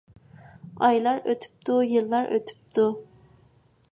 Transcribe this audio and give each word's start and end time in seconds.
ئايلار 0.85 1.19
ئۆتۈپتۇ، 1.33 1.77
يىللار 1.91 2.33
ئۆتۈپتۇ. 2.37 2.87